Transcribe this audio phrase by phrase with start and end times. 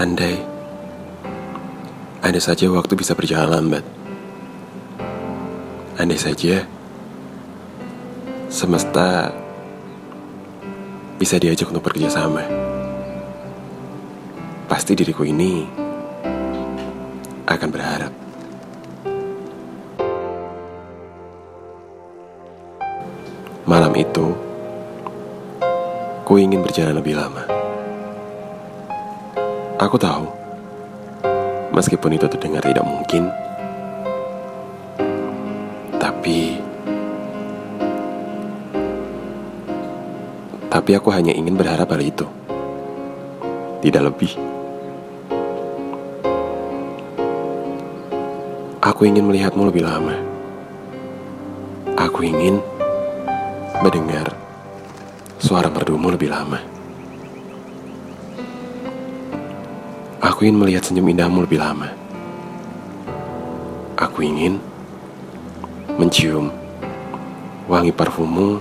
[0.00, 0.32] Andai,
[2.24, 3.84] andai saja waktu bisa berjalan lambat.
[6.00, 6.64] Andai saja
[8.48, 9.28] semesta
[11.20, 12.40] bisa diajak untuk bekerja sama.
[14.72, 15.68] Pasti diriku ini
[17.44, 18.12] akan berharap.
[23.68, 24.32] Malam itu,
[26.24, 27.49] ku ingin berjalan lebih lama.
[29.80, 30.28] Aku tahu,
[31.72, 33.32] meskipun itu terdengar tidak mungkin,
[35.96, 36.60] tapi
[40.68, 42.28] tapi aku hanya ingin berharap hal itu,
[43.80, 44.36] tidak lebih.
[48.84, 50.12] Aku ingin melihatmu lebih lama.
[51.96, 52.60] Aku ingin
[53.80, 54.28] mendengar
[55.40, 56.79] suara merdumu lebih lama.
[60.20, 61.88] Aku ingin melihat senyum indahmu lebih lama.
[63.96, 64.60] Aku ingin
[65.96, 66.52] mencium
[67.64, 68.60] wangi parfummu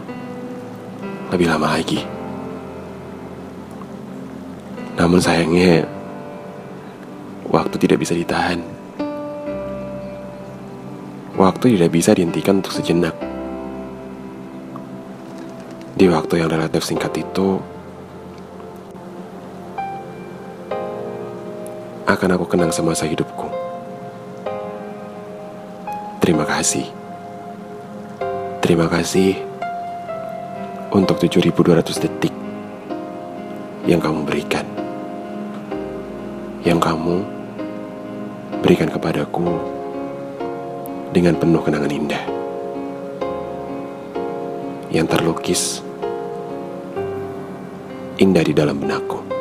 [1.35, 1.99] lebih lama lagi.
[4.95, 5.83] Namun sayangnya,
[7.51, 8.63] waktu tidak bisa ditahan.
[11.35, 13.15] Waktu tidak bisa dihentikan untuk sejenak.
[15.99, 17.59] Di waktu yang relatif singkat itu,
[22.09, 23.45] akan aku kenang semasa hidupku.
[26.17, 26.89] Terima kasih.
[28.65, 29.37] Terima kasih
[30.89, 32.33] untuk 7200 detik
[33.85, 34.65] yang kamu berikan.
[36.65, 37.17] Yang kamu
[38.65, 39.45] berikan kepadaku
[41.13, 42.23] dengan penuh kenangan indah
[44.89, 45.85] yang terlukis
[48.17, 49.38] indah di dalam benakku.